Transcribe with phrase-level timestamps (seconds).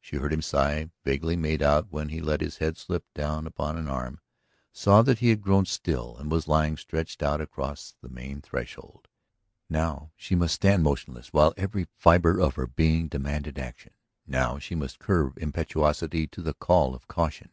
[0.00, 3.76] She heard him sigh, vaguely made out when he let his head slip down upon
[3.76, 4.18] an arm,
[4.72, 9.06] saw that he had grown still, and was lying stretched out across the main threshold.
[9.70, 13.92] Now she must stand motionless while every fibre of her being demanded action;
[14.26, 17.50] now she must curb impetuosity to the call of caution.